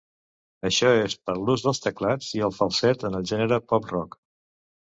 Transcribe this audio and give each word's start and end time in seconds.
Això 0.69 0.89
és 1.01 1.15
per 1.27 1.35
l'ús 1.41 1.65
dels 1.67 1.83
teclats 1.83 2.31
i 2.39 2.43
el 2.49 2.57
falset 2.63 3.07
en 3.11 3.19
el 3.21 3.29
gènere 3.33 3.61
pop 3.75 3.87
rock. 3.93 4.19